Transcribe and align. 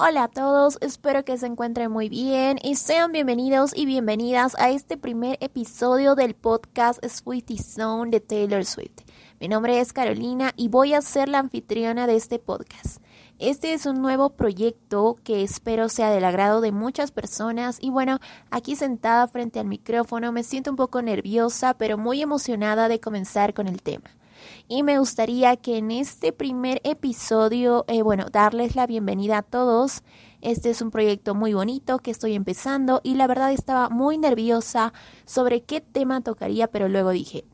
Hola 0.00 0.22
a 0.22 0.28
todos, 0.28 0.78
espero 0.80 1.24
que 1.24 1.36
se 1.38 1.46
encuentren 1.46 1.90
muy 1.90 2.08
bien 2.08 2.60
y 2.62 2.76
sean 2.76 3.10
bienvenidos 3.10 3.72
y 3.74 3.84
bienvenidas 3.84 4.54
a 4.56 4.70
este 4.70 4.96
primer 4.96 5.38
episodio 5.40 6.14
del 6.14 6.34
podcast 6.34 7.04
Sweetie 7.04 7.60
Zone 7.60 8.12
de 8.12 8.20
Taylor 8.20 8.64
Swift. 8.64 9.00
Mi 9.40 9.48
nombre 9.48 9.80
es 9.80 9.92
Carolina 9.92 10.52
y 10.54 10.68
voy 10.68 10.94
a 10.94 11.02
ser 11.02 11.28
la 11.28 11.40
anfitriona 11.40 12.06
de 12.06 12.14
este 12.14 12.38
podcast. 12.38 13.02
Este 13.40 13.72
es 13.72 13.86
un 13.86 14.00
nuevo 14.00 14.30
proyecto 14.36 15.16
que 15.24 15.42
espero 15.42 15.88
sea 15.88 16.10
del 16.10 16.24
agrado 16.24 16.60
de 16.60 16.70
muchas 16.70 17.10
personas 17.10 17.78
y 17.80 17.90
bueno, 17.90 18.20
aquí 18.52 18.76
sentada 18.76 19.26
frente 19.26 19.58
al 19.58 19.66
micrófono 19.66 20.30
me 20.30 20.44
siento 20.44 20.70
un 20.70 20.76
poco 20.76 21.02
nerviosa 21.02 21.74
pero 21.74 21.98
muy 21.98 22.22
emocionada 22.22 22.86
de 22.86 23.00
comenzar 23.00 23.52
con 23.52 23.66
el 23.66 23.82
tema 23.82 24.17
y 24.68 24.82
me 24.82 24.98
gustaría 24.98 25.56
que 25.56 25.78
en 25.78 25.90
este 25.90 26.32
primer 26.32 26.80
episodio, 26.84 27.84
eh, 27.88 28.02
bueno, 28.02 28.26
darles 28.30 28.76
la 28.76 28.86
bienvenida 28.86 29.38
a 29.38 29.42
todos. 29.42 30.02
Este 30.40 30.70
es 30.70 30.82
un 30.82 30.90
proyecto 30.90 31.34
muy 31.34 31.54
bonito 31.54 31.98
que 31.98 32.10
estoy 32.10 32.34
empezando 32.34 33.00
y 33.02 33.14
la 33.14 33.26
verdad 33.26 33.52
estaba 33.52 33.88
muy 33.88 34.18
nerviosa 34.18 34.92
sobre 35.24 35.62
qué 35.62 35.80
tema 35.80 36.20
tocaría, 36.20 36.68
pero 36.68 36.88
luego 36.88 37.10
dije, 37.10 37.44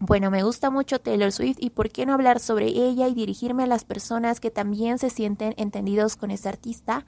bueno, 0.00 0.30
me 0.30 0.44
gusta 0.44 0.70
mucho 0.70 1.00
Taylor 1.00 1.32
Swift 1.32 1.58
y 1.58 1.70
por 1.70 1.90
qué 1.90 2.06
no 2.06 2.14
hablar 2.14 2.38
sobre 2.38 2.66
ella 2.66 3.08
y 3.08 3.14
dirigirme 3.14 3.64
a 3.64 3.66
las 3.66 3.84
personas 3.84 4.38
que 4.38 4.52
también 4.52 4.98
se 4.98 5.10
sienten 5.10 5.54
entendidos 5.56 6.14
con 6.14 6.30
esta 6.30 6.50
artista 6.50 7.04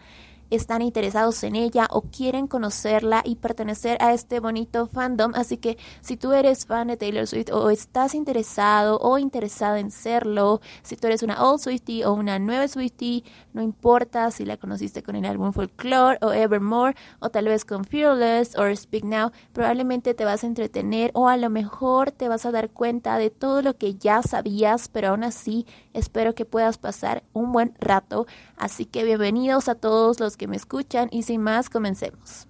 están 0.51 0.83
interesados 0.83 1.43
en 1.45 1.57
ella 1.57 1.87
o 1.91 2.03
quieren 2.03 2.47
conocerla 2.47 3.23
y 3.25 3.37
pertenecer 3.37 3.97
a 4.01 4.13
este 4.13 4.41
bonito 4.41 4.87
fandom. 4.87 5.33
Así 5.35 5.57
que 5.57 5.79
si 6.01 6.17
tú 6.17 6.33
eres 6.33 6.67
fan 6.67 6.89
de 6.89 6.97
Taylor 6.97 7.27
Swift 7.27 7.51
o 7.53 7.71
estás 7.71 8.15
interesado 8.15 8.99
o 8.99 9.19
interesada 9.19 9.79
en 9.79 9.91
serlo, 9.91 10.61
si 10.83 10.97
tú 10.97 11.07
eres 11.07 11.23
una 11.23 11.43
old 11.43 11.61
Swiftie 11.61 12.05
o 12.05 12.13
una 12.13 12.39
nueva 12.39 12.69
Swiftie, 12.69 13.25
no 13.53 13.63
importa 13.63 14.31
si 14.31 14.45
la 14.45 14.57
conociste 14.57 15.03
con 15.03 15.17
el 15.17 15.25
álbum 15.25 15.53
Folklore 15.53 16.19
o 16.21 16.33
Evermore 16.33 16.97
o 17.21 17.31
tal 17.31 17.47
vez 17.47 17.65
con 17.65 17.85
Fearless 17.85 18.57
o 18.57 18.75
Speak 18.75 19.05
Now, 19.05 19.31
probablemente 19.53 20.15
te 20.15 20.25
vas 20.25 20.45
a 20.45 20.47
entretener 20.47 21.11
o 21.15 21.29
a 21.29 21.37
lo 21.37 21.51
mejor 21.51 22.11
te 22.11 22.29
vas 22.29 22.47
a 22.47 22.51
dar 22.51 22.71
cuenta 22.71 23.19
de 23.19 23.31
todo 23.31 23.63
lo 23.63 23.77
que 23.77 23.95
ya 23.95 24.23
sabías, 24.23 24.89
pero 24.89 25.09
aún 25.09 25.25
así 25.25 25.67
espero 25.93 26.35
que 26.35 26.45
puedas 26.45 26.79
pasar 26.79 27.23
un 27.33 27.53
buen 27.53 27.75
rato. 27.79 28.27
Así 28.57 28.85
que 28.85 29.05
bienvenidos 29.05 29.69
a 29.69 29.75
todos 29.75 30.21
los 30.21 30.37
que 30.41 30.49
me 30.49 30.57
escuchan 30.57 31.11
y 31.13 31.25
sin 31.25 31.43
más 31.43 31.69
comencemos. 31.69 32.49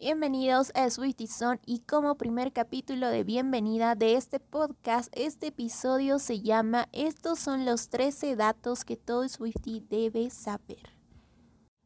Bienvenidos 0.00 0.72
a 0.74 0.90
Swiftie 0.90 1.28
Son 1.28 1.60
y 1.64 1.82
como 1.82 2.16
primer 2.16 2.52
capítulo 2.52 3.10
de 3.10 3.22
bienvenida 3.22 3.94
de 3.94 4.16
este 4.16 4.40
podcast, 4.40 5.08
este 5.16 5.46
episodio 5.46 6.18
se 6.18 6.40
llama 6.40 6.88
Estos 6.90 7.38
son 7.38 7.64
los 7.64 7.88
13 7.88 8.34
datos 8.34 8.84
que 8.84 8.96
todo 8.96 9.28
Swiftie 9.28 9.84
debe 9.88 10.30
saber. 10.30 11.01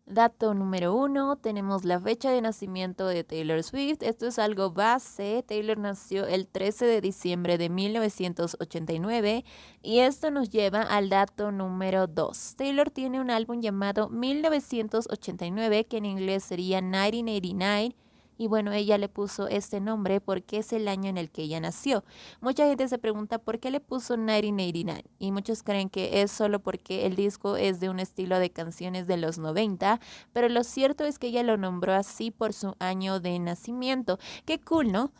Dato 0.08 0.54
número 0.54 0.94
uno, 0.94 1.34
tenemos 1.34 1.84
la 1.84 1.98
fecha 1.98 2.30
de 2.30 2.40
nacimiento 2.40 3.08
de 3.08 3.24
Taylor 3.24 3.64
Swift. 3.64 4.04
Esto 4.04 4.28
es 4.28 4.38
algo 4.38 4.70
base. 4.70 5.44
Taylor 5.44 5.78
nació 5.78 6.26
el 6.26 6.46
13 6.46 6.86
de 6.86 7.00
diciembre 7.00 7.58
de 7.58 7.68
1989 7.68 9.44
y 9.82 9.98
esto 9.98 10.30
nos 10.30 10.50
lleva 10.50 10.82
al 10.82 11.08
dato 11.08 11.50
número 11.50 12.06
dos. 12.06 12.54
Taylor 12.56 12.88
tiene 12.92 13.20
un 13.20 13.32
álbum 13.32 13.60
llamado 13.60 14.08
1989 14.08 15.86
que 15.86 15.96
en 15.96 16.06
inglés 16.06 16.44
sería 16.44 16.80
1989 16.80 18.05
y 18.38 18.46
bueno, 18.46 18.72
ella 18.72 18.98
le 18.98 19.08
puso 19.08 19.48
este 19.48 19.80
nombre 19.80 20.20
porque 20.20 20.58
es 20.58 20.72
el 20.72 20.88
año 20.88 21.08
en 21.08 21.18
el 21.18 21.30
que 21.30 21.42
ella 21.42 21.60
nació. 21.60 22.04
Mucha 22.40 22.66
gente 22.66 22.88
se 22.88 22.98
pregunta 22.98 23.38
por 23.38 23.58
qué 23.58 23.70
le 23.70 23.80
puso 23.80 24.16
1989 24.16 25.04
y 25.18 25.32
muchos 25.32 25.62
creen 25.62 25.88
que 25.88 26.22
es 26.22 26.30
solo 26.30 26.60
porque 26.60 27.06
el 27.06 27.16
disco 27.16 27.56
es 27.56 27.80
de 27.80 27.88
un 27.88 28.00
estilo 28.00 28.38
de 28.38 28.50
canciones 28.50 29.06
de 29.06 29.16
los 29.16 29.38
90, 29.38 30.00
pero 30.32 30.48
lo 30.48 30.64
cierto 30.64 31.04
es 31.04 31.18
que 31.18 31.28
ella 31.28 31.42
lo 31.42 31.56
nombró 31.56 31.94
así 31.94 32.30
por 32.30 32.52
su 32.52 32.74
año 32.78 33.20
de 33.20 33.38
nacimiento. 33.38 34.18
Qué 34.44 34.60
cool, 34.60 34.92
¿no? 34.92 35.12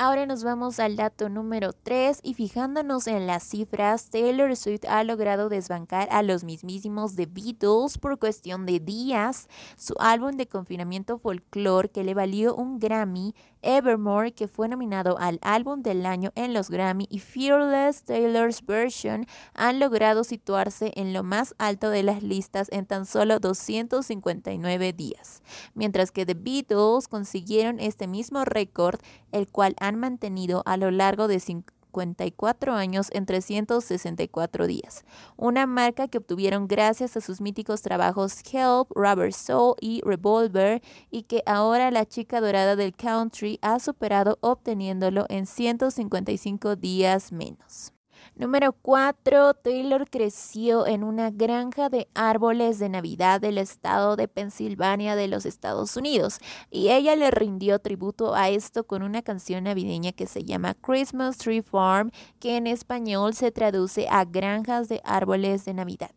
Ahora 0.00 0.26
nos 0.26 0.44
vamos 0.44 0.78
al 0.78 0.94
dato 0.94 1.28
número 1.28 1.72
3 1.72 2.20
y 2.22 2.34
fijándonos 2.34 3.08
en 3.08 3.26
las 3.26 3.42
cifras, 3.42 4.10
Taylor 4.10 4.54
Swift 4.54 4.84
ha 4.88 5.02
logrado 5.02 5.48
desbancar 5.48 6.06
a 6.12 6.22
los 6.22 6.44
mismísimos 6.44 7.16
The 7.16 7.26
Beatles 7.26 7.98
por 7.98 8.16
cuestión 8.20 8.64
de 8.64 8.78
días. 8.78 9.48
Su 9.76 9.94
álbum 9.98 10.36
de 10.36 10.46
confinamiento 10.46 11.18
folklore 11.18 11.88
que 11.88 12.04
le 12.04 12.14
valió 12.14 12.54
un 12.54 12.78
Grammy 12.78 13.34
Evermore, 13.62 14.32
que 14.32 14.48
fue 14.48 14.68
nominado 14.68 15.18
al 15.18 15.38
álbum 15.42 15.82
del 15.82 16.06
año 16.06 16.32
en 16.34 16.54
los 16.54 16.70
Grammy, 16.70 17.06
y 17.10 17.18
Fearless 17.18 18.04
Taylor's 18.04 18.64
Version 18.64 19.26
han 19.54 19.78
logrado 19.78 20.24
situarse 20.24 20.92
en 20.96 21.12
lo 21.12 21.22
más 21.22 21.54
alto 21.58 21.90
de 21.90 22.02
las 22.02 22.22
listas 22.22 22.68
en 22.70 22.86
tan 22.86 23.06
solo 23.06 23.40
259 23.40 24.92
días, 24.92 25.42
mientras 25.74 26.12
que 26.12 26.26
The 26.26 26.34
Beatles 26.34 27.08
consiguieron 27.08 27.80
este 27.80 28.06
mismo 28.06 28.44
récord, 28.44 29.00
el 29.32 29.48
cual 29.48 29.74
han 29.80 29.96
mantenido 29.96 30.62
a 30.66 30.76
lo 30.76 30.90
largo 30.90 31.28
de 31.28 31.40
54 31.88 32.74
años 32.74 33.08
en 33.12 33.26
364 33.26 34.66
días, 34.66 35.04
una 35.36 35.66
marca 35.66 36.08
que 36.08 36.18
obtuvieron 36.18 36.68
gracias 36.68 37.16
a 37.16 37.20
sus 37.20 37.40
míticos 37.40 37.82
trabajos 37.82 38.42
Help, 38.52 38.90
Rubber 38.94 39.32
Soul 39.32 39.74
y 39.80 40.00
Revolver 40.04 40.82
y 41.10 41.22
que 41.24 41.42
ahora 41.46 41.90
la 41.90 42.06
chica 42.06 42.40
dorada 42.40 42.76
del 42.76 42.94
country 42.94 43.58
ha 43.62 43.78
superado 43.80 44.38
obteniéndolo 44.40 45.26
en 45.28 45.46
155 45.46 46.76
días 46.76 47.32
menos. 47.32 47.97
Número 48.34 48.72
4. 48.72 49.54
Taylor 49.54 50.08
creció 50.08 50.86
en 50.86 51.02
una 51.02 51.30
granja 51.30 51.88
de 51.88 52.08
árboles 52.14 52.78
de 52.78 52.88
Navidad 52.88 53.40
del 53.40 53.58
estado 53.58 54.16
de 54.16 54.28
Pensilvania 54.28 55.16
de 55.16 55.28
los 55.28 55.44
Estados 55.44 55.96
Unidos 55.96 56.38
y 56.70 56.90
ella 56.90 57.16
le 57.16 57.30
rindió 57.30 57.78
tributo 57.78 58.34
a 58.34 58.48
esto 58.48 58.84
con 58.86 59.02
una 59.02 59.22
canción 59.22 59.64
navideña 59.64 60.12
que 60.12 60.26
se 60.26 60.44
llama 60.44 60.74
Christmas 60.74 61.38
Tree 61.38 61.62
Farm, 61.62 62.10
que 62.38 62.56
en 62.56 62.66
español 62.66 63.34
se 63.34 63.50
traduce 63.50 64.06
a 64.08 64.24
granjas 64.24 64.88
de 64.88 65.00
árboles 65.04 65.64
de 65.64 65.74
Navidad. 65.74 66.10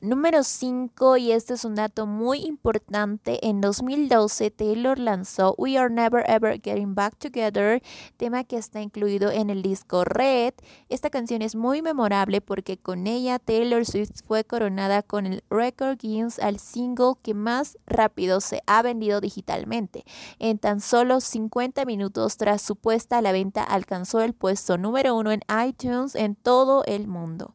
Número 0.00 0.42
5, 0.42 1.16
y 1.16 1.32
este 1.32 1.54
es 1.54 1.64
un 1.64 1.76
dato 1.76 2.04
muy 2.06 2.40
importante, 2.40 3.46
en 3.46 3.60
2012 3.60 4.50
Taylor 4.50 4.98
lanzó 4.98 5.54
We 5.56 5.78
Are 5.78 5.88
Never 5.88 6.28
Ever 6.28 6.60
Getting 6.60 6.94
Back 6.94 7.16
Together, 7.16 7.80
tema 8.16 8.44
que 8.44 8.56
está 8.56 8.82
incluido 8.82 9.30
en 9.30 9.50
el 9.50 9.62
disco 9.62 10.04
Red. 10.04 10.54
Esta 10.88 11.10
canción 11.10 11.42
es 11.42 11.54
muy 11.54 11.80
memorable 11.80 12.40
porque 12.40 12.76
con 12.76 13.06
ella 13.06 13.38
Taylor 13.38 13.86
Swift 13.86 14.24
fue 14.26 14.44
coronada 14.44 15.02
con 15.02 15.26
el 15.26 15.44
Record 15.48 15.98
Guinness 15.98 16.38
al 16.38 16.58
single 16.58 17.14
que 17.22 17.32
más 17.32 17.78
rápido 17.86 18.40
se 18.40 18.62
ha 18.66 18.82
vendido 18.82 19.20
digitalmente. 19.20 20.04
En 20.38 20.58
tan 20.58 20.80
solo 20.80 21.20
50 21.20 21.84
minutos 21.86 22.36
tras 22.36 22.60
su 22.60 22.76
puesta 22.76 23.18
a 23.18 23.22
la 23.22 23.32
venta 23.32 23.62
alcanzó 23.62 24.20
el 24.20 24.34
puesto 24.34 24.76
número 24.76 25.14
uno 25.14 25.30
en 25.30 25.40
iTunes 25.66 26.14
en 26.14 26.34
todo 26.34 26.84
el 26.84 27.06
mundo. 27.06 27.54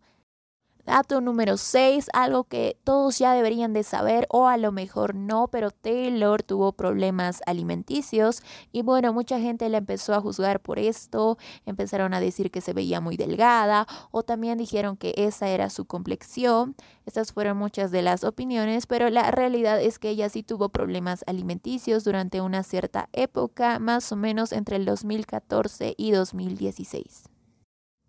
Dato 0.90 1.22
número 1.22 1.56
6, 1.58 2.08
algo 2.14 2.46
que 2.46 2.76
todos 2.84 3.20
ya 3.20 3.34
deberían 3.34 3.74
de 3.74 3.84
saber 3.84 4.26
o 4.32 4.48
a 4.48 4.58
lo 4.58 4.72
mejor 4.72 5.14
no, 5.14 5.48
pero 5.48 5.70
Taylor 5.70 6.42
tuvo 6.42 6.72
problemas 6.72 7.44
alimenticios 7.46 8.42
y 8.72 8.82
bueno, 8.82 9.14
mucha 9.14 9.40
gente 9.40 9.70
la 9.70 9.78
empezó 9.78 10.16
a 10.16 10.20
juzgar 10.20 10.62
por 10.62 10.80
esto, 10.80 11.38
empezaron 11.68 12.16
a 12.16 12.20
decir 12.20 12.50
que 12.50 12.60
se 12.60 12.74
veía 12.74 13.02
muy 13.02 13.18
delgada 13.18 13.86
o 14.10 14.24
también 14.24 14.58
dijeron 14.58 14.98
que 14.98 15.14
esa 15.16 15.50
era 15.50 15.70
su 15.70 15.86
complexión. 15.86 16.76
Estas 17.06 17.34
fueron 17.34 17.56
muchas 17.56 17.92
de 17.92 18.02
las 18.02 18.24
opiniones, 18.24 18.88
pero 18.88 19.12
la 19.12 19.30
realidad 19.30 19.80
es 19.80 20.00
que 20.00 20.10
ella 20.10 20.28
sí 20.28 20.42
tuvo 20.42 20.70
problemas 20.70 21.24
alimenticios 21.28 22.04
durante 22.04 22.42
una 22.42 22.64
cierta 22.64 23.10
época, 23.14 23.78
más 23.78 24.12
o 24.12 24.16
menos 24.16 24.52
entre 24.52 24.78
el 24.78 24.86
2014 24.86 25.94
y 25.96 26.10
2016. 26.10 27.29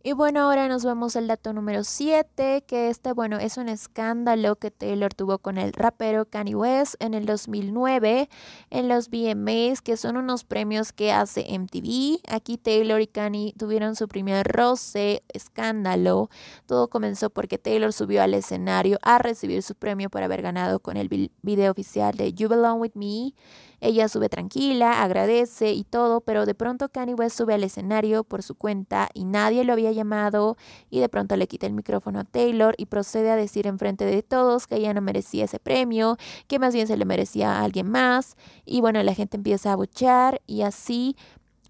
Y 0.03 0.13
bueno, 0.13 0.41
ahora 0.41 0.67
nos 0.67 0.83
vamos 0.83 1.15
al 1.17 1.27
dato 1.27 1.53
número 1.53 1.85
7, 1.85 2.65
que 2.67 2.89
este, 2.89 3.13
bueno, 3.13 3.37
es 3.37 3.59
un 3.59 3.69
escándalo 3.69 4.57
que 4.57 4.71
Taylor 4.71 5.13
tuvo 5.13 5.37
con 5.37 5.59
el 5.59 5.75
rapero 5.75 6.25
Kanye 6.25 6.55
West 6.55 6.95
en 7.01 7.13
el 7.13 7.27
2009 7.27 8.31
en 8.71 8.89
los 8.89 9.11
VMAs, 9.11 9.83
que 9.83 9.99
son 9.99 10.17
unos 10.17 10.45
premios 10.45 10.95
que 10.95 11.13
hace 11.13 11.45
MTV. 11.51 12.21
Aquí 12.31 12.57
Taylor 12.57 13.03
y 13.03 13.09
Kanye 13.09 13.53
tuvieron 13.59 13.95
su 13.95 14.09
primer 14.09 14.47
roce, 14.47 15.23
escándalo. 15.35 16.31
Todo 16.65 16.89
comenzó 16.89 17.29
porque 17.29 17.59
Taylor 17.59 17.93
subió 17.93 18.23
al 18.23 18.33
escenario 18.33 18.97
a 19.03 19.19
recibir 19.19 19.63
su 19.63 19.75
premio 19.75 20.09
por 20.09 20.23
haber 20.23 20.41
ganado 20.41 20.81
con 20.81 20.97
el 20.97 21.11
video 21.43 21.73
oficial 21.73 22.17
de 22.17 22.33
You 22.33 22.49
Belong 22.49 22.81
With 22.81 22.93
Me. 22.95 23.35
Ella 23.83 24.09
sube 24.09 24.29
tranquila, 24.29 25.03
agradece 25.03 25.73
y 25.73 25.85
todo, 25.85 26.21
pero 26.21 26.45
de 26.45 26.55
pronto 26.55 26.91
Kanye 26.91 27.15
West 27.15 27.39
sube 27.39 27.55
al 27.55 27.65
escenario 27.65 28.25
por 28.25 28.43
su 28.43 28.55
cuenta 28.55 29.09
y 29.15 29.25
nadie 29.25 29.65
lo 29.65 29.73
había 29.73 29.90
llamado 29.91 30.57
y 30.91 31.01
de 31.01 31.09
pronto 31.09 31.37
le 31.37 31.47
quita 31.47 31.67
el 31.67 31.73
micrófono 31.73 32.21
a 32.21 32.25
Taylor 32.25 32.75
y 32.79 32.87
procede 32.87 33.31
a 33.31 33.37
decir 33.37 33.67
enfrente 33.67 34.05
de 34.05 34.23
todos 34.23 34.67
que 34.67 34.77
ella 34.77 34.95
no 34.95 35.01
merecía 35.01 35.45
ese 35.45 35.59
premio, 35.59 36.17
que 36.49 36.59
más 36.59 36.75
bien 36.75 36.87
se 36.87 36.97
le 36.97 37.05
merecía 37.05 37.59
a 37.59 37.65
alguien 37.65 37.91
más 37.91 38.37
y 38.65 38.81
bueno, 38.81 39.03
la 39.03 39.15
gente 39.15 39.37
empieza 39.37 39.73
a 39.73 39.77
buchar 39.77 40.41
y 40.47 40.63
así 40.63 41.17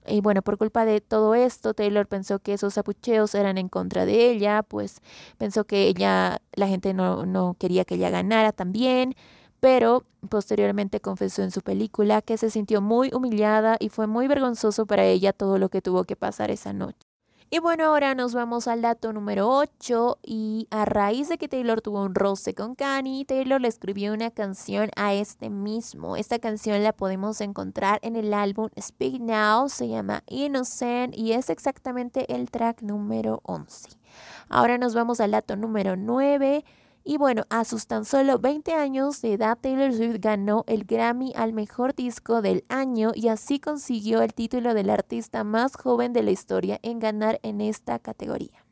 Y 0.06 0.20
bueno, 0.22 0.43
por 0.43 0.56
culpa 0.58 0.84
de 0.84 1.00
todo 1.00 1.34
esto, 1.34 1.75
Taylor 1.75 2.06
pensó 2.06 2.38
que 2.40 2.55
esos 2.55 2.78
apucheos 2.78 3.34
eran 3.34 3.58
en 3.58 3.69
contra 3.69 4.06
de 4.06 4.31
ella, 4.31 4.62
pues 4.62 5.00
pensó 5.38 5.64
que 5.66 5.88
ella, 5.88 6.40
la 6.55 6.69
gente 6.69 6.94
no, 6.94 7.26
no 7.26 7.55
quería 7.58 7.84
que 7.84 7.96
ella 7.96 8.11
ganara 8.11 8.52
también, 8.52 9.14
pero 9.61 10.05
posteriormente 10.28 11.00
confesó 11.00 11.43
en 11.43 11.50
su 11.50 11.61
película 11.62 12.23
que 12.23 12.38
se 12.38 12.50
sintió 12.50 12.81
muy 12.81 13.11
humillada 13.12 13.76
y 13.78 13.90
fue 13.90 14.06
muy 14.06 14.26
vergonzoso 14.26 14.87
para 14.87 15.05
ella 15.05 15.32
todo 15.34 15.58
lo 15.58 15.69
que 15.69 15.82
tuvo 15.82 16.05
que 16.05 16.16
pasar 16.16 16.50
esa 16.50 16.73
noche. 16.73 17.09
Y 17.52 17.58
bueno, 17.58 17.87
ahora 17.87 18.14
nos 18.14 18.32
vamos 18.32 18.69
al 18.69 18.81
dato 18.81 19.12
número 19.12 19.49
8 19.50 20.20
y 20.23 20.69
a 20.70 20.85
raíz 20.85 21.29
de 21.29 21.37
que 21.37 21.49
Taylor 21.49 21.81
tuvo 21.81 22.05
un 22.05 22.14
roce 22.14 22.55
con 22.55 22.76
Kanye, 22.76 23.25
Taylor 23.25 23.61
le 23.61 23.67
escribió 23.67 24.12
una 24.12 24.31
canción 24.31 24.88
a 24.94 25.14
este 25.14 25.50
mismo. 25.50 26.17
Esta 26.17 26.38
canción 26.38 26.81
la 26.85 26.93
podemos 26.93 27.41
encontrar 27.41 27.99
en 28.02 28.14
el 28.14 28.35
álbum 28.35 28.69
Speak 28.81 29.20
Now, 29.20 29.69
se 29.69 29.88
llama 29.88 30.23
Innocent 30.29 31.12
y 31.19 31.32
es 31.32 31.50
exactamente 31.50 32.32
el 32.32 32.52
track 32.52 32.82
número 32.82 33.41
11. 33.43 33.99
Ahora 34.49 34.79
nos 34.79 34.94
vamos 34.94 35.19
al 35.19 35.32
dato 35.32 35.56
número 35.56 35.97
9 35.97 36.64
y 37.05 37.17
bueno, 37.17 37.44
a 37.49 37.64
sus 37.64 37.87
tan 37.87 38.05
solo 38.05 38.38
20 38.38 38.75
años 38.75 39.23
de 39.23 39.32
edad, 39.32 39.58
Taylor 39.61 39.93
Swift 39.93 40.19
ganó 40.20 40.64
el 40.67 40.85
Grammy 40.85 41.32
al 41.35 41.52
mejor 41.52 41.94
disco 41.94 42.43
del 42.43 42.64
año 42.69 43.12
y 43.14 43.29
así 43.29 43.58
consiguió 43.58 44.20
el 44.23 44.35
título 44.35 44.75
del 44.75 44.91
artista 44.91 45.43
más 45.43 45.76
joven 45.76 46.12
de 46.12 46.23
la 46.23 46.31
historia 46.31 46.79
en 46.82 46.99
ganar 46.99 47.41
en 47.43 47.61
esta 47.62 47.99
categoría. 47.99 48.67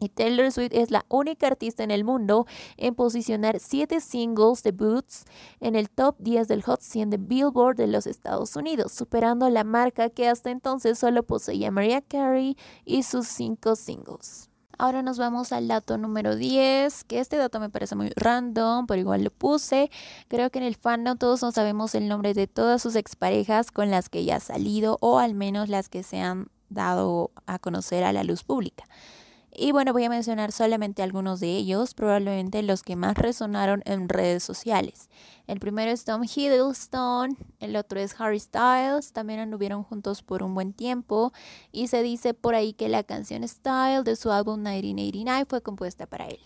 Y 0.00 0.08
Taylor 0.08 0.50
Swift 0.50 0.72
es 0.72 0.90
la 0.90 1.04
única 1.08 1.46
artista 1.46 1.84
en 1.84 1.92
el 1.92 2.02
mundo 2.02 2.46
en 2.76 2.96
posicionar 2.96 3.60
siete 3.60 4.00
singles 4.00 4.64
debuts 4.64 5.24
en 5.60 5.76
el 5.76 5.90
top 5.90 6.16
10 6.18 6.48
del 6.48 6.62
Hot 6.62 6.80
100 6.80 7.10
de 7.10 7.18
Billboard 7.18 7.76
de 7.76 7.86
los 7.86 8.08
Estados 8.08 8.56
Unidos, 8.56 8.90
superando 8.90 9.48
la 9.48 9.62
marca 9.62 10.10
que 10.10 10.26
hasta 10.26 10.50
entonces 10.50 10.98
solo 10.98 11.22
poseía 11.22 11.70
Mariah 11.70 12.02
Carey 12.02 12.56
y 12.84 13.04
sus 13.04 13.28
cinco 13.28 13.76
singles. 13.76 14.51
Ahora 14.78 15.02
nos 15.02 15.18
vamos 15.18 15.52
al 15.52 15.68
dato 15.68 15.98
número 15.98 16.34
10, 16.36 17.04
que 17.04 17.20
este 17.20 17.36
dato 17.36 17.60
me 17.60 17.70
parece 17.70 17.94
muy 17.94 18.10
random, 18.16 18.86
pero 18.86 19.00
igual 19.00 19.22
lo 19.22 19.30
puse. 19.30 19.90
Creo 20.28 20.50
que 20.50 20.58
en 20.58 20.64
el 20.64 20.74
fandom 20.74 21.18
todos 21.18 21.42
no 21.42 21.52
sabemos 21.52 21.94
el 21.94 22.08
nombre 22.08 22.34
de 22.34 22.46
todas 22.46 22.82
sus 22.82 22.96
exparejas 22.96 23.70
con 23.70 23.90
las 23.90 24.08
que 24.08 24.24
ya 24.24 24.36
ha 24.36 24.40
salido 24.40 24.96
o 25.00 25.18
al 25.18 25.34
menos 25.34 25.68
las 25.68 25.88
que 25.88 26.02
se 26.02 26.20
han 26.20 26.48
dado 26.70 27.30
a 27.46 27.58
conocer 27.58 28.02
a 28.04 28.12
la 28.12 28.24
luz 28.24 28.44
pública. 28.44 28.84
Y 29.54 29.72
bueno, 29.72 29.92
voy 29.92 30.04
a 30.04 30.08
mencionar 30.08 30.50
solamente 30.50 31.02
algunos 31.02 31.38
de 31.38 31.50
ellos, 31.50 31.92
probablemente 31.92 32.62
los 32.62 32.82
que 32.82 32.96
más 32.96 33.16
resonaron 33.18 33.82
en 33.84 34.08
redes 34.08 34.42
sociales. 34.42 35.10
El 35.46 35.58
primero 35.58 35.90
es 35.90 36.04
Tom 36.04 36.22
Hiddleston, 36.22 37.36
el 37.60 37.76
otro 37.76 37.98
es 37.98 38.18
Harry 38.20 38.38
Styles, 38.38 39.12
también 39.12 39.40
anduvieron 39.40 39.82
juntos 39.82 40.22
por 40.22 40.42
un 40.42 40.54
buen 40.54 40.72
tiempo 40.72 41.32
y 41.72 41.88
se 41.88 42.02
dice 42.02 42.32
por 42.32 42.54
ahí 42.54 42.72
que 42.72 42.88
la 42.88 43.02
canción 43.02 43.46
Style 43.46 44.04
de 44.04 44.16
su 44.16 44.30
álbum 44.30 44.60
1989 44.62 45.46
fue 45.48 45.60
compuesta 45.60 46.06
para 46.06 46.26
él. 46.26 46.40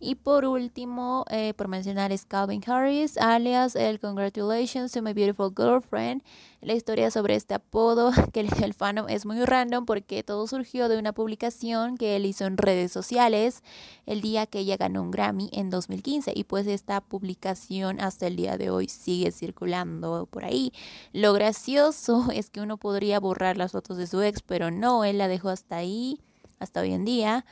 Y 0.00 0.14
por 0.14 0.44
último, 0.44 1.24
eh, 1.28 1.54
por 1.54 1.66
mencionar, 1.66 2.12
es 2.12 2.24
Calvin 2.24 2.62
Harris, 2.64 3.18
alias 3.18 3.74
el 3.74 3.98
Congratulations 3.98 4.92
to 4.92 5.02
My 5.02 5.12
Beautiful 5.12 5.52
Girlfriend. 5.56 6.22
La 6.60 6.74
historia 6.74 7.10
sobre 7.10 7.34
este 7.34 7.54
apodo, 7.54 8.12
que 8.32 8.40
el 8.40 8.74
fandom 8.74 9.08
es 9.08 9.26
muy 9.26 9.44
random 9.44 9.86
porque 9.86 10.22
todo 10.22 10.46
surgió 10.46 10.88
de 10.88 10.98
una 10.98 11.12
publicación 11.12 11.96
que 11.96 12.14
él 12.14 12.26
hizo 12.26 12.46
en 12.46 12.56
redes 12.56 12.92
sociales 12.92 13.62
el 14.06 14.20
día 14.20 14.46
que 14.46 14.60
ella 14.60 14.76
ganó 14.76 15.02
un 15.02 15.10
Grammy 15.10 15.50
en 15.52 15.68
2015. 15.68 16.32
Y 16.34 16.44
pues 16.44 16.68
esta 16.68 17.00
publicación 17.00 18.00
hasta 18.00 18.28
el 18.28 18.36
día 18.38 18.56
de 18.56 18.70
hoy 18.70 18.88
sigue 18.88 19.30
circulando 19.32 20.26
por 20.30 20.46
ahí. 20.46 20.72
Lo 21.12 21.34
gracioso 21.34 22.28
es 22.32 22.48
que 22.48 22.62
uno 22.62 22.78
podría 22.78 23.20
borrar 23.20 23.58
las 23.58 23.72
fotos 23.72 23.98
de 23.98 24.06
su 24.06 24.22
ex, 24.22 24.40
pero 24.40 24.70
no, 24.70 25.04
él 25.04 25.18
la 25.18 25.28
dejó 25.28 25.50
hasta 25.50 25.76
ahí, 25.76 26.22
hasta 26.58 26.80
hoy 26.80 26.94
en 26.94 27.04
día. 27.04 27.44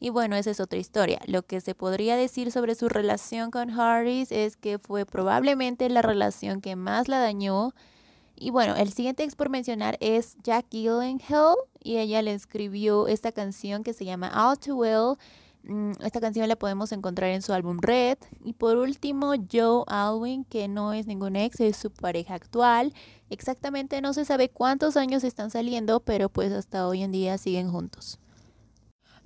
Y 0.00 0.10
bueno, 0.10 0.36
esa 0.36 0.50
es 0.50 0.60
otra 0.60 0.78
historia. 0.78 1.20
Lo 1.26 1.42
que 1.42 1.60
se 1.60 1.74
podría 1.74 2.16
decir 2.16 2.52
sobre 2.52 2.74
su 2.74 2.88
relación 2.88 3.50
con 3.50 3.70
Harris 3.70 4.30
es 4.30 4.56
que 4.56 4.78
fue 4.78 5.06
probablemente 5.06 5.88
la 5.88 6.02
relación 6.02 6.60
que 6.60 6.76
más 6.76 7.08
la 7.08 7.18
dañó. 7.18 7.72
Y 8.36 8.50
bueno, 8.50 8.76
el 8.76 8.92
siguiente 8.92 9.22
ex 9.22 9.36
por 9.36 9.48
mencionar 9.48 9.96
es 10.00 10.36
Jack 10.42 10.66
Gyllenhaal 10.70 11.54
y 11.82 11.98
ella 11.98 12.20
le 12.20 12.34
escribió 12.34 13.06
esta 13.06 13.32
canción 13.32 13.84
que 13.84 13.92
se 13.92 14.04
llama 14.04 14.30
All 14.34 14.58
Too 14.58 14.76
Well. 14.76 15.16
Mm, 15.66 15.92
esta 16.02 16.20
canción 16.20 16.46
la 16.48 16.56
podemos 16.56 16.92
encontrar 16.92 17.30
en 17.30 17.42
su 17.42 17.52
álbum 17.52 17.78
Red. 17.80 18.18
Y 18.44 18.52
por 18.52 18.76
último, 18.76 19.32
Joe 19.50 19.84
Alwyn, 19.86 20.44
que 20.44 20.68
no 20.68 20.92
es 20.92 21.06
ningún 21.06 21.36
ex, 21.36 21.60
es 21.60 21.76
su 21.76 21.90
pareja 21.90 22.34
actual. 22.34 22.92
Exactamente 23.30 24.00
no 24.00 24.12
se 24.12 24.24
sabe 24.24 24.50
cuántos 24.50 24.96
años 24.96 25.24
están 25.24 25.50
saliendo, 25.50 26.00
pero 26.00 26.28
pues 26.28 26.52
hasta 26.52 26.86
hoy 26.86 27.02
en 27.02 27.12
día 27.12 27.38
siguen 27.38 27.70
juntos. 27.70 28.18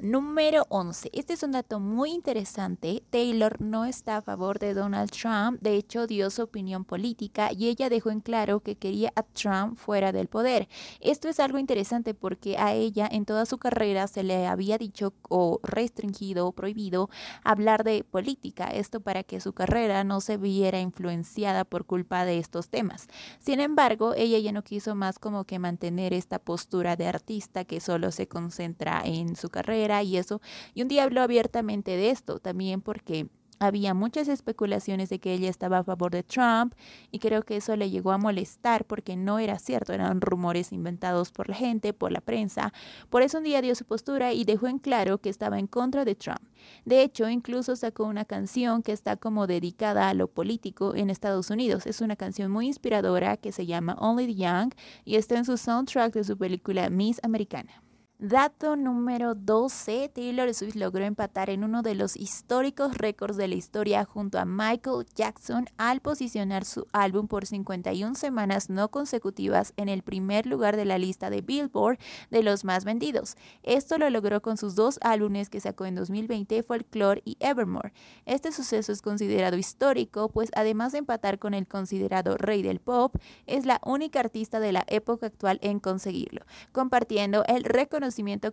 Número 0.00 0.64
11. 0.68 1.10
Este 1.12 1.32
es 1.32 1.42
un 1.42 1.50
dato 1.50 1.80
muy 1.80 2.12
interesante. 2.12 3.02
Taylor 3.10 3.60
no 3.60 3.84
está 3.84 4.18
a 4.18 4.22
favor 4.22 4.60
de 4.60 4.72
Donald 4.72 5.10
Trump. 5.10 5.60
De 5.60 5.74
hecho, 5.74 6.06
dio 6.06 6.30
su 6.30 6.42
opinión 6.42 6.84
política 6.84 7.50
y 7.52 7.66
ella 7.66 7.88
dejó 7.88 8.10
en 8.10 8.20
claro 8.20 8.60
que 8.60 8.76
quería 8.76 9.12
a 9.16 9.24
Trump 9.24 9.76
fuera 9.76 10.12
del 10.12 10.28
poder. 10.28 10.68
Esto 11.00 11.28
es 11.28 11.40
algo 11.40 11.58
interesante 11.58 12.14
porque 12.14 12.58
a 12.58 12.74
ella 12.74 13.08
en 13.10 13.24
toda 13.24 13.44
su 13.44 13.58
carrera 13.58 14.06
se 14.06 14.22
le 14.22 14.46
había 14.46 14.78
dicho 14.78 15.14
o 15.28 15.58
restringido 15.64 16.46
o 16.46 16.52
prohibido 16.52 17.10
hablar 17.42 17.82
de 17.82 18.04
política. 18.04 18.66
Esto 18.66 19.00
para 19.00 19.24
que 19.24 19.40
su 19.40 19.52
carrera 19.52 20.04
no 20.04 20.20
se 20.20 20.36
viera 20.36 20.78
influenciada 20.78 21.64
por 21.64 21.86
culpa 21.86 22.24
de 22.24 22.38
estos 22.38 22.68
temas. 22.68 23.08
Sin 23.40 23.58
embargo, 23.58 24.14
ella 24.14 24.38
ya 24.38 24.52
no 24.52 24.62
quiso 24.62 24.94
más 24.94 25.18
como 25.18 25.42
que 25.42 25.58
mantener 25.58 26.12
esta 26.12 26.38
postura 26.38 26.94
de 26.94 27.08
artista 27.08 27.64
que 27.64 27.80
solo 27.80 28.12
se 28.12 28.28
concentra 28.28 29.02
en 29.04 29.34
su 29.34 29.48
carrera 29.48 29.87
y 30.02 30.16
eso. 30.16 30.40
Y 30.74 30.82
un 30.82 30.88
día 30.88 31.04
habló 31.04 31.22
abiertamente 31.22 31.92
de 31.92 32.10
esto, 32.10 32.38
también 32.38 32.80
porque 32.80 33.28
había 33.60 33.94
muchas 33.94 34.28
especulaciones 34.28 35.08
de 35.08 35.18
que 35.18 35.32
ella 35.32 35.50
estaba 35.50 35.78
a 35.78 35.84
favor 35.84 36.12
de 36.12 36.22
Trump 36.22 36.74
y 37.10 37.18
creo 37.18 37.42
que 37.42 37.56
eso 37.56 37.74
le 37.76 37.90
llegó 37.90 38.12
a 38.12 38.18
molestar 38.18 38.84
porque 38.84 39.16
no 39.16 39.38
era 39.38 39.58
cierto, 39.58 39.92
eran 39.92 40.20
rumores 40.20 40.72
inventados 40.72 41.32
por 41.32 41.48
la 41.48 41.56
gente, 41.56 41.92
por 41.92 42.12
la 42.12 42.20
prensa. 42.20 42.72
Por 43.10 43.22
eso 43.22 43.38
un 43.38 43.44
día 43.44 43.60
dio 43.60 43.74
su 43.74 43.84
postura 43.84 44.32
y 44.32 44.44
dejó 44.44 44.68
en 44.68 44.78
claro 44.78 45.18
que 45.18 45.28
estaba 45.28 45.58
en 45.58 45.66
contra 45.66 46.04
de 46.04 46.14
Trump. 46.14 46.42
De 46.84 47.02
hecho, 47.02 47.28
incluso 47.28 47.76
sacó 47.76 48.04
una 48.04 48.24
canción 48.24 48.82
que 48.82 48.92
está 48.92 49.16
como 49.16 49.46
dedicada 49.46 50.08
a 50.08 50.14
lo 50.14 50.28
político 50.28 50.94
en 50.94 51.10
Estados 51.10 51.50
Unidos. 51.50 51.86
Es 51.86 52.00
una 52.00 52.16
canción 52.16 52.50
muy 52.50 52.66
inspiradora 52.66 53.36
que 53.36 53.52
se 53.52 53.66
llama 53.66 53.96
Only 53.98 54.26
the 54.26 54.34
Young 54.34 54.72
y 55.04 55.16
está 55.16 55.36
en 55.36 55.44
su 55.44 55.56
soundtrack 55.56 56.14
de 56.14 56.24
su 56.24 56.36
película 56.36 56.90
Miss 56.90 57.20
Americana. 57.22 57.82
Dato 58.20 58.74
número 58.74 59.36
12, 59.36 60.10
Taylor 60.12 60.52
Swift 60.52 60.74
logró 60.74 61.04
empatar 61.04 61.50
en 61.50 61.62
uno 61.62 61.82
de 61.82 61.94
los 61.94 62.16
históricos 62.16 62.98
récords 62.98 63.36
de 63.36 63.46
la 63.46 63.54
historia 63.54 64.04
junto 64.04 64.40
a 64.40 64.44
Michael 64.44 65.06
Jackson 65.14 65.66
al 65.76 66.00
posicionar 66.00 66.64
su 66.64 66.88
álbum 66.90 67.28
por 67.28 67.46
51 67.46 68.16
semanas 68.16 68.70
no 68.70 68.90
consecutivas 68.90 69.72
en 69.76 69.88
el 69.88 70.02
primer 70.02 70.46
lugar 70.46 70.76
de 70.76 70.84
la 70.84 70.98
lista 70.98 71.30
de 71.30 71.42
Billboard 71.42 72.00
de 72.32 72.42
los 72.42 72.64
más 72.64 72.84
vendidos. 72.84 73.36
Esto 73.62 73.98
lo 73.98 74.10
logró 74.10 74.42
con 74.42 74.56
sus 74.56 74.74
dos 74.74 74.98
álbumes 75.02 75.48
que 75.48 75.60
sacó 75.60 75.86
en 75.86 75.94
2020, 75.94 76.64
Folklore 76.64 77.22
y 77.24 77.36
Evermore. 77.38 77.92
Este 78.26 78.50
suceso 78.50 78.90
es 78.90 79.00
considerado 79.00 79.56
histórico, 79.56 80.28
pues 80.28 80.50
además 80.56 80.90
de 80.90 80.98
empatar 80.98 81.38
con 81.38 81.54
el 81.54 81.68
considerado 81.68 82.36
rey 82.36 82.62
del 82.62 82.80
pop, 82.80 83.14
es 83.46 83.64
la 83.64 83.80
única 83.86 84.18
artista 84.18 84.58
de 84.58 84.72
la 84.72 84.82
época 84.88 85.26
actual 85.26 85.60
en 85.62 85.78
conseguirlo, 85.78 86.44
compartiendo 86.72 87.44
el 87.46 87.62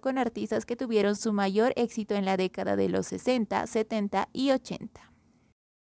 con 0.02 0.18
artistas 0.18 0.66
que 0.66 0.76
tuvieron 0.76 1.16
su 1.16 1.34
mayor 1.34 1.74
éxito 1.76 2.16
en 2.16 2.26
la 2.26 2.38
década 2.38 2.76
de 2.76 2.90
los 2.90 3.08
60, 3.08 3.68
70 3.68 4.30
y 4.34 4.52
80. 4.52 5.12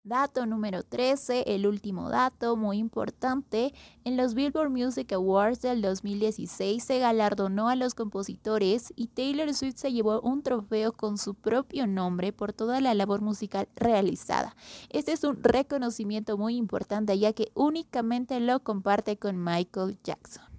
Dato 0.04 0.46
número 0.46 0.84
13, 0.84 1.54
el 1.54 1.68
último 1.68 2.10
dato 2.10 2.56
muy 2.56 2.78
importante, 2.78 3.74
en 4.06 4.16
los 4.16 4.36
Billboard 4.36 4.70
Music 4.70 5.12
Awards 5.12 5.62
del 5.62 5.82
2016 5.82 6.82
se 6.82 7.00
galardonó 7.00 7.68
a 7.68 7.76
los 7.76 7.94
compositores 7.94 8.94
y 8.96 9.08
Taylor 9.08 9.54
Swift 9.54 9.76
se 9.76 9.92
llevó 9.92 10.22
un 10.22 10.44
trofeo 10.44 10.94
con 10.94 11.18
su 11.18 11.34
propio 11.36 11.88
nombre 11.88 12.32
por 12.32 12.54
toda 12.54 12.80
la 12.80 12.94
labor 12.94 13.20
musical 13.20 13.68
realizada. 13.76 14.56
Este 14.90 15.12
es 15.12 15.26
un 15.26 15.44
reconocimiento 15.44 16.38
muy 16.38 16.56
importante 16.56 17.20
ya 17.20 17.34
que 17.34 17.52
únicamente 17.54 18.40
lo 18.40 18.64
comparte 18.64 19.18
con 19.18 19.44
Michael 19.44 20.00
Jackson. 20.06 20.57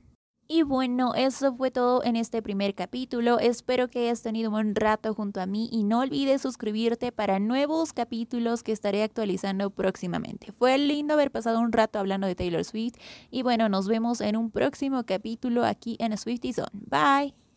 Y 0.51 0.63
bueno, 0.63 1.15
eso 1.15 1.55
fue 1.55 1.71
todo 1.71 2.03
en 2.03 2.17
este 2.17 2.41
primer 2.41 2.75
capítulo. 2.75 3.39
Espero 3.39 3.89
que 3.89 4.01
hayas 4.01 4.23
tenido 4.23 4.49
un 4.49 4.55
buen 4.55 4.75
rato 4.75 5.13
junto 5.13 5.43
a 5.43 5.47
mí 5.47 5.69
y 5.71 5.85
no 5.85 6.01
olvides 6.01 6.41
suscribirte 6.41 7.13
para 7.13 7.39
nuevos 7.39 7.93
capítulos 7.93 8.63
que 8.63 8.73
estaré 8.73 9.03
actualizando 9.03 9.69
próximamente. 9.69 10.53
Fue 10.53 10.79
lindo 10.79 11.13
haber 11.13 11.31
pasado 11.31 11.61
un 11.61 11.71
rato 11.71 11.99
hablando 11.99 12.27
de 12.27 12.35
Taylor 12.35 12.65
Swift 12.65 12.95
y 13.31 13.43
bueno, 13.43 13.69
nos 13.69 13.89
vemos 13.89 14.23
en 14.23 14.37
un 14.37 14.51
próximo 14.51 15.05
capítulo 15.05 15.67
aquí 15.67 15.99
en 16.01 16.17
Swifty 16.17 16.55
Zone. 16.55 16.71
Bye. 16.73 17.48